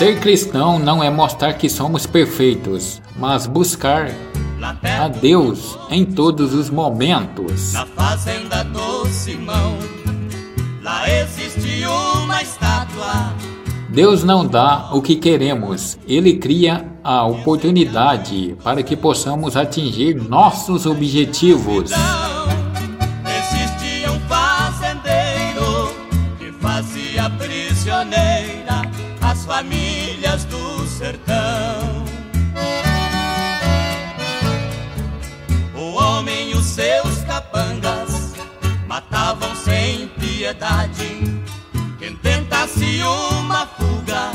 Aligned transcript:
Ser 0.00 0.18
cristão 0.18 0.78
não 0.78 1.04
é 1.04 1.10
mostrar 1.10 1.52
que 1.52 1.68
somos 1.68 2.06
perfeitos, 2.06 3.02
mas 3.18 3.44
buscar 3.46 4.10
a 4.98 5.08
Deus 5.08 5.78
em 5.90 6.06
todos 6.06 6.54
os 6.54 6.70
momentos. 6.70 7.74
Na 7.74 7.84
fazenda 7.84 8.64
do 8.64 9.04
Simão, 9.08 9.76
lá 10.82 11.06
existe 11.06 11.84
uma 11.84 12.40
estátua. 12.40 13.34
Deus 13.90 14.24
não 14.24 14.46
dá 14.46 14.88
o 14.90 15.02
que 15.02 15.16
queremos, 15.16 15.98
Ele 16.08 16.38
cria 16.38 16.90
a 17.04 17.26
oportunidade 17.26 18.56
para 18.64 18.82
que 18.82 18.96
possamos 18.96 19.54
atingir 19.54 20.14
nossos 20.14 20.86
objetivos. 20.86 21.90
Famílias 29.60 30.46
do 30.46 30.86
sertão. 30.86 32.06
O 35.74 36.02
homem 36.02 36.52
e 36.52 36.54
os 36.54 36.64
seus 36.64 37.18
capangas 37.24 38.32
matavam 38.86 39.54
sem 39.54 40.08
piedade 40.18 41.42
quem 41.98 42.16
tentasse 42.16 43.02
uma 43.02 43.66
fuga 43.66 44.32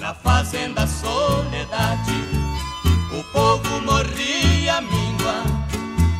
na 0.00 0.12
fazenda 0.14 0.84
soledade. 0.84 2.20
O 3.12 3.22
povo 3.32 3.80
morria 3.82 4.80
míngua 4.80 5.44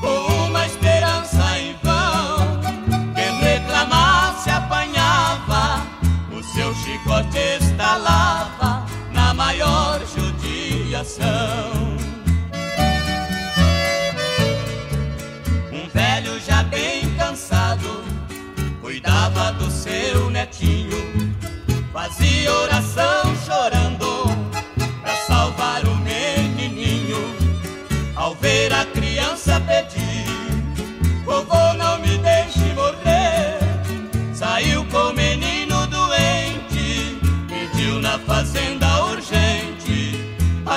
com 0.00 0.46
uma 0.46 0.66
esperança 0.66 1.58
em 1.58 1.74
vão. 1.82 2.60
Quem 3.12 3.40
reclamasse 3.40 4.50
apanhava, 4.50 5.84
o 6.30 6.40
seu 6.44 6.72
chicote 6.76 7.49
judiação. 11.10 11.96
Um 15.72 15.88
velho 15.88 16.40
já 16.40 16.62
bem 16.64 17.12
cansado 17.16 18.04
cuidava 18.80 19.52
do 19.52 19.70
seu 19.70 20.30
netinho, 20.30 21.34
fazia 21.92 22.52
oração 22.52 23.09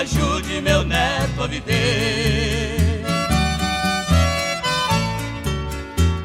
ajude 0.03 0.61
meu 0.61 0.83
neto 0.83 1.43
a 1.43 1.47
viver. 1.47 3.03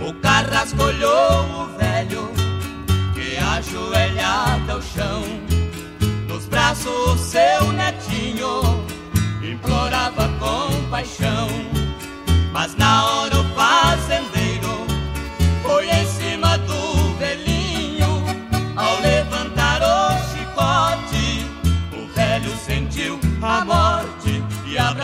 O 0.01 0.12
carrasco 0.15 0.83
olhou 0.83 1.45
o 1.62 1.79
velho 1.79 2.29
que 3.15 3.37
ajoelhado 3.37 4.73
ao 4.73 4.83
chão, 4.83 5.23
nos 6.27 6.47
braços 6.47 6.87
o 6.87 7.17
seu 7.17 7.73
netinho 7.73 7.98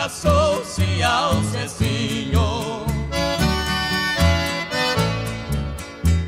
abraçou-se 0.05 1.01
ao 1.01 1.33
Cecinho. 1.45 2.85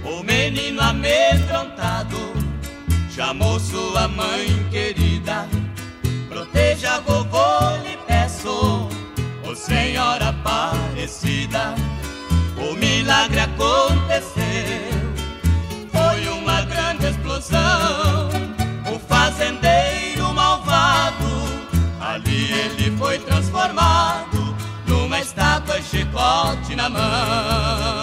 O 0.04 0.24
menino 0.24 0.82
amedrontado 0.82 2.18
chamou 3.14 3.60
sua 3.60 4.08
mãe 4.08 4.48
querida. 4.72 5.48
Proteja 6.28 7.00
vovô, 7.02 7.78
lhe 7.84 7.98
peço, 8.08 8.90
ô 9.48 9.56
Senhora 9.56 10.30
Aparecida. 10.30 11.76
O 12.58 12.74
milagre 12.74 13.42
aconteceu, 13.42 14.97
chicote 26.08 26.76
na 26.76 26.90
mão. 26.90 27.97